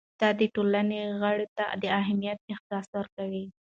[0.19, 3.45] دا د ټولنې غړو ته د اهمیت احساس ورکوي.